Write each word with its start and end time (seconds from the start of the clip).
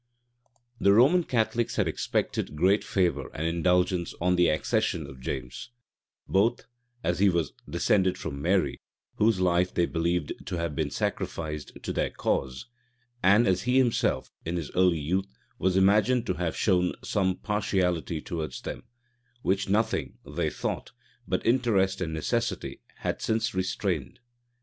The 0.79 0.93
Roman 0.93 1.23
Catholics 1.23 1.75
had 1.75 1.87
expected 1.87 2.55
great 2.55 2.83
favor 2.83 3.29
and 3.35 3.45
indulgence 3.45 4.15
on 4.19 4.35
the 4.35 4.47
accession 4.47 5.05
of 5.05 5.19
James, 5.19 5.69
both 6.27 6.65
as 7.03 7.19
he 7.19 7.29
was 7.29 7.53
descended 7.69 8.17
from 8.17 8.41
Mary, 8.41 8.79
whose 9.17 9.39
life 9.39 9.71
they 9.71 9.85
believed 9.85 10.33
to 10.47 10.55
have 10.57 10.75
been 10.75 10.89
sacrificed 10.89 11.77
to 11.83 11.93
their 11.93 12.09
cause, 12.09 12.65
and 13.21 13.45
as 13.45 13.61
he 13.61 13.77
himself, 13.77 14.31
in 14.43 14.55
his 14.55 14.71
early 14.71 14.97
youth, 14.99 15.31
was 15.59 15.77
imagined 15.77 16.25
to 16.25 16.33
have 16.33 16.57
shown 16.57 16.93
some 17.03 17.35
partiality 17.35 18.21
towards 18.21 18.59
them, 18.63 18.85
which 19.43 19.69
nothing, 19.69 20.17
they 20.25 20.49
thought, 20.49 20.93
but 21.27 21.45
interest 21.45 22.01
and 22.01 22.11
necessity 22.11 22.81
had 23.01 23.21
since 23.21 23.53
restrained. 23.53 24.19